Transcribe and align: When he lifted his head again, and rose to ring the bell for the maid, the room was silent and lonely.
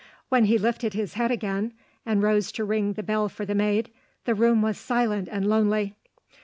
When 0.29 0.45
he 0.45 0.57
lifted 0.57 0.93
his 0.95 1.13
head 1.13 1.29
again, 1.29 1.73
and 2.07 2.23
rose 2.23 2.51
to 2.53 2.65
ring 2.65 2.93
the 2.93 3.03
bell 3.03 3.29
for 3.29 3.45
the 3.45 3.53
maid, 3.53 3.91
the 4.25 4.33
room 4.33 4.63
was 4.63 4.79
silent 4.79 5.29
and 5.31 5.45
lonely. 5.47 5.93